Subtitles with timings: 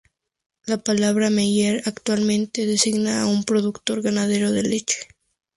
[0.65, 4.97] La palabra "Meier" actualmente designa a un productor ganadero de leche.